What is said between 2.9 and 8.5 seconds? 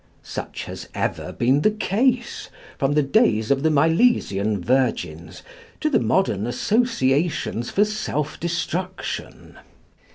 the days of the Milesian virgins to the modern associations for self